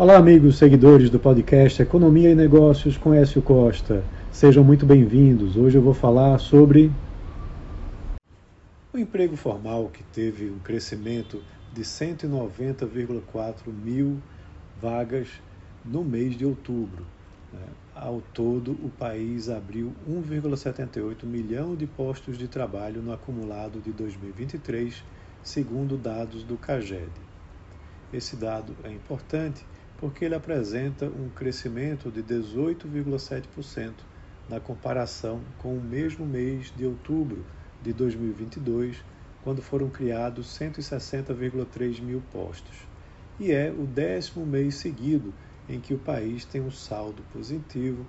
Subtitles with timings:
[0.00, 4.02] Olá, amigos seguidores do podcast Economia e Negócios com Écio Costa.
[4.32, 5.58] Sejam muito bem-vindos.
[5.58, 6.90] Hoje eu vou falar sobre
[8.94, 11.42] o emprego formal que teve um crescimento
[11.74, 14.16] de 190,4 mil
[14.80, 15.28] vagas
[15.84, 17.04] no mês de outubro.
[17.52, 17.66] Né?
[17.94, 25.04] Ao todo, o país abriu 1,78 milhão de postos de trabalho no acumulado de 2023,
[25.42, 27.10] segundo dados do CAGED.
[28.14, 29.62] Esse dado é importante
[30.00, 33.92] porque ele apresenta um crescimento de 18,7%
[34.48, 37.44] na comparação com o mesmo mês de outubro
[37.82, 38.96] de 2022,
[39.44, 42.76] quando foram criados 160,3 mil postos.
[43.38, 45.34] E é o décimo mês seguido
[45.68, 48.06] em que o país tem um saldo positivo,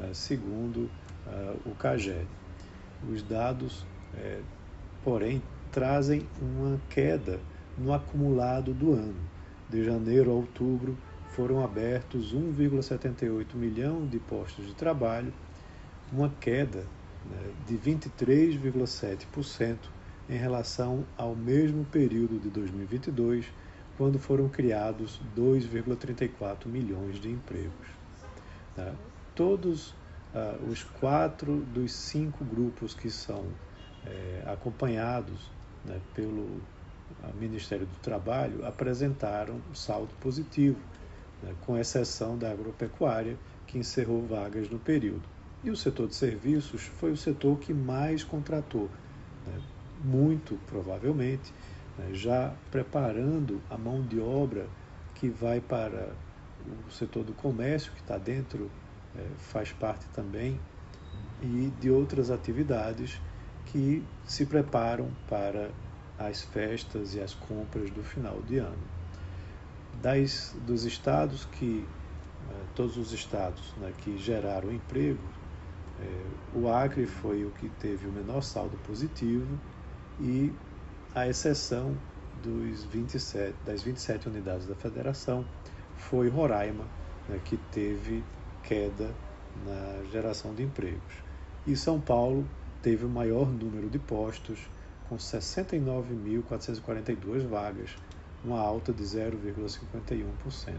[0.00, 0.90] eh, segundo
[1.26, 2.26] eh, o CAGED.
[3.10, 4.40] Os dados, eh,
[5.02, 7.38] porém, trazem uma queda
[7.76, 9.34] no acumulado do ano.
[9.68, 10.96] De janeiro a outubro,
[11.34, 15.34] foram abertos 1,78 milhão de postos de trabalho,
[16.12, 16.86] uma queda
[17.28, 19.78] né, de 23,7%
[20.28, 23.46] em relação ao mesmo período de 2022,
[23.96, 27.88] quando foram criados 2,34 milhões de empregos.
[28.76, 28.94] Né.
[29.34, 29.92] Todos
[30.32, 33.44] ah, os quatro dos cinco grupos que são
[34.06, 35.50] eh, acompanhados
[35.84, 36.60] né, pelo
[37.24, 40.78] ah, Ministério do Trabalho apresentaram saldo positivo
[41.42, 45.22] né, com exceção da agropecuária, que encerrou vagas no período.
[45.62, 48.88] E o setor de serviços foi o setor que mais contratou,
[49.46, 49.60] né,
[50.04, 51.52] muito provavelmente,
[51.98, 54.66] né, já preparando a mão de obra
[55.14, 56.14] que vai para
[56.88, 58.70] o setor do comércio, que está dentro,
[59.16, 60.58] é, faz parte também,
[61.42, 63.20] e de outras atividades
[63.66, 65.70] que se preparam para
[66.18, 69.03] as festas e as compras do final de ano
[70.04, 71.82] das, dos estados que,
[72.50, 75.18] eh, todos os estados né, que geraram emprego,
[75.98, 79.58] eh, o Acre foi o que teve o menor saldo positivo
[80.20, 80.52] e
[81.14, 81.96] a exceção
[82.42, 85.42] dos 27, das 27 unidades da federação
[85.96, 86.84] foi Roraima,
[87.26, 88.22] né, que teve
[88.62, 89.10] queda
[89.64, 91.14] na geração de empregos.
[91.66, 92.46] E São Paulo
[92.82, 94.68] teve o maior número de postos,
[95.08, 97.96] com 69.442 vagas,
[98.44, 100.74] uma alta de 0,51%.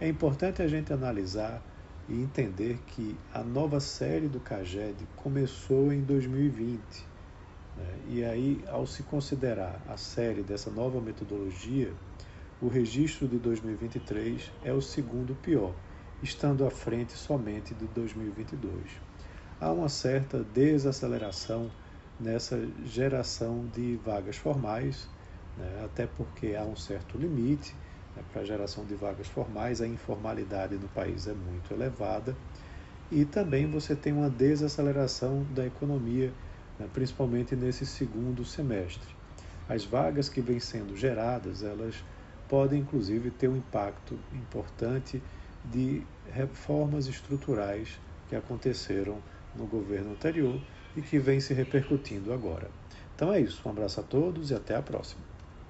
[0.00, 1.62] É importante a gente analisar
[2.08, 6.80] e entender que a nova série do CAGED começou em 2020.
[7.76, 7.98] Né?
[8.08, 11.92] E aí, ao se considerar a série dessa nova metodologia,
[12.60, 15.74] o registro de 2023 é o segundo pior,
[16.22, 18.74] estando à frente somente de 2022.
[19.60, 21.70] Há uma certa desaceleração
[22.18, 25.08] nessa geração de vagas formais
[25.58, 25.82] né?
[25.84, 27.74] até porque há um certo limite
[28.16, 32.34] né, para a geração de vagas formais, a informalidade no país é muito elevada
[33.10, 36.32] e também você tem uma desaceleração da economia,
[36.78, 39.08] né, principalmente nesse segundo semestre.
[39.68, 41.94] As vagas que vêm sendo geradas, elas
[42.48, 45.22] podem inclusive ter um impacto importante
[45.64, 46.02] de
[46.32, 47.98] reformas estruturais
[48.28, 49.22] que aconteceram
[49.54, 50.58] no governo anterior
[50.96, 52.70] e que vem se repercutindo agora.
[53.14, 55.37] Então é isso, um abraço a todos e até a próxima.